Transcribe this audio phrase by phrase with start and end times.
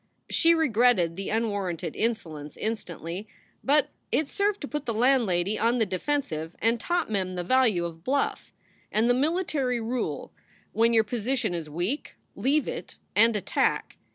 [0.31, 3.27] She regretted the unwarranted insolence instantly,
[3.63, 7.85] but it served to put the landlady on the defensive and taught Mem the value
[7.85, 8.51] of bluff,
[8.91, 10.33] and the military rule:
[10.71, 13.97] when your position is weak, leave it and attack.